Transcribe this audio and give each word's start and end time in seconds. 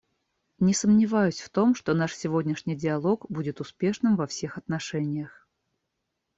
Не 0.57 0.73
сомневаюсь 0.73 1.39
в 1.41 1.49
том, 1.51 1.75
что 1.75 1.93
наш 1.93 2.15
сегодняшний 2.15 2.75
диалог 2.75 3.27
будет 3.29 3.61
успешным 3.61 4.15
во 4.15 4.25
всех 4.25 4.57
отношениях. 4.57 5.47